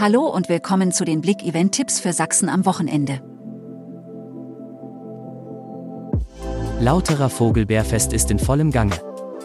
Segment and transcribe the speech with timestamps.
[0.00, 3.20] Hallo und willkommen zu den Blick-Event-Tipps für Sachsen am Wochenende.
[6.78, 8.94] Lauterer Vogelbärfest ist in vollem Gange.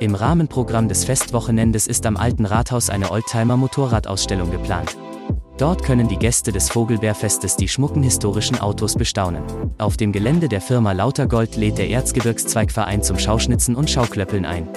[0.00, 4.98] Im Rahmenprogramm des Festwochenendes ist am Alten Rathaus eine Oldtimer-Motorradausstellung geplant.
[5.56, 9.44] Dort können die Gäste des Vogelbärfestes die schmucken historischen Autos bestaunen.
[9.78, 14.68] Auf dem Gelände der Firma Lautergold lädt der Erzgebirgszweigverein zum Schauschnitzen und Schauklöppeln ein.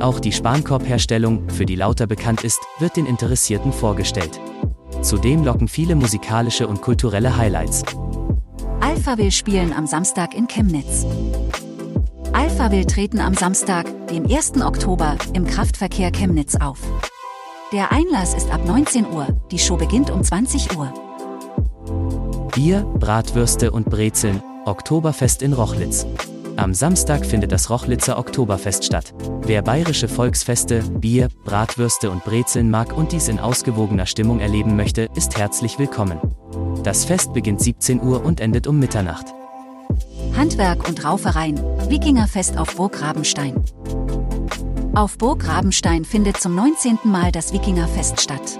[0.00, 4.40] Auch die Spankorbherstellung, für die Lauter bekannt ist, wird den Interessierten vorgestellt.
[5.02, 7.82] Zudem locken viele musikalische und kulturelle Highlights.
[8.80, 11.04] Alpha will spielen am Samstag in Chemnitz.
[12.32, 14.60] Alpha will treten am Samstag, dem 1.
[14.62, 16.78] Oktober, im Kraftverkehr Chemnitz auf.
[17.72, 20.92] Der Einlass ist ab 19 Uhr, die Show beginnt um 20 Uhr.
[22.54, 26.06] Bier, Bratwürste und Brezeln, Oktoberfest in Rochlitz.
[26.56, 29.14] Am Samstag findet das Rochlitzer Oktoberfest statt.
[29.42, 35.08] Wer bayerische Volksfeste, Bier, Bratwürste und Brezeln mag und dies in ausgewogener Stimmung erleben möchte,
[35.14, 36.20] ist herzlich willkommen.
[36.84, 39.26] Das Fest beginnt 17 Uhr und endet um Mitternacht.
[40.36, 43.62] Handwerk und Raufereien, Wikingerfest auf Burg Rabenstein.
[44.94, 46.98] Auf Burg Rabenstein findet zum 19.
[47.04, 48.58] Mal das Wikingerfest statt.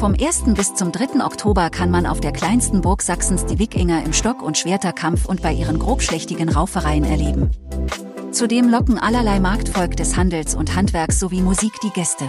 [0.00, 0.44] Vom 1.
[0.54, 1.22] bis zum 3.
[1.22, 5.42] Oktober kann man auf der kleinsten Burg Sachsens die Wikinger im Stock- und Schwerterkampf und
[5.42, 7.50] bei ihren grobschlächtigen Raufereien erleben.
[8.32, 12.24] Zudem locken allerlei Marktvolk des Handels und Handwerks sowie Musik die Gäste.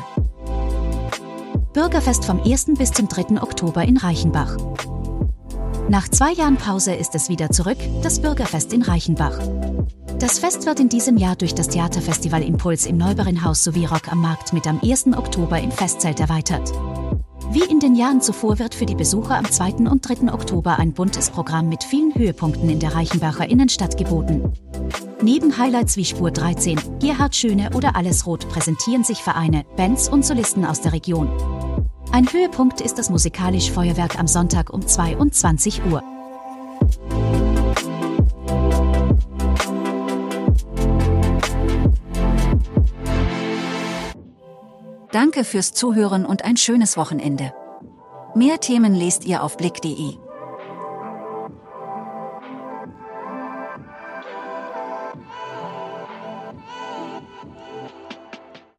[1.72, 2.72] Bürgerfest vom 1.
[2.78, 3.42] bis zum 3.
[3.42, 4.58] Oktober in Reichenbach.
[5.88, 9.40] Nach zwei Jahren Pause ist es wieder zurück, das Bürgerfest in Reichenbach.
[10.20, 14.20] Das Fest wird in diesem Jahr durch das Theaterfestival Impuls im Neuberinhaus sowie Rock am
[14.20, 15.08] Markt mit am 1.
[15.16, 16.74] Oktober im Festzelt erweitert.
[17.54, 19.90] Wie in den Jahren zuvor wird für die Besucher am 2.
[19.90, 20.32] und 3.
[20.32, 24.54] Oktober ein buntes Programm mit vielen Höhepunkten in der Reichenbacher Innenstadt geboten.
[25.22, 30.26] Neben Highlights wie Spur 13, Gerhard Schöne oder Alles Rot präsentieren sich Vereine, Bands und
[30.26, 31.30] Solisten aus der Region.
[32.14, 36.02] Ein Höhepunkt ist das musikalische Feuerwerk am Sonntag um 22 Uhr.
[45.12, 47.54] Danke fürs Zuhören und ein schönes Wochenende.
[48.34, 50.16] Mehr Themen lest ihr auf blick.de.